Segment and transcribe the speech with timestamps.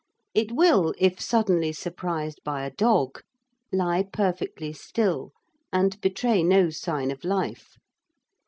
[0.33, 3.21] It will, if suddenly surprised by a dog,
[3.71, 5.31] lie perfectly still
[5.71, 7.77] and betray no sign of life.